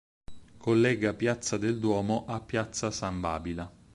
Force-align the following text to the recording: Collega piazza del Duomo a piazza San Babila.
Collega 0.57 1.13
piazza 1.13 1.59
del 1.59 1.77
Duomo 1.77 2.25
a 2.27 2.39
piazza 2.41 2.89
San 2.89 3.19
Babila. 3.19 3.71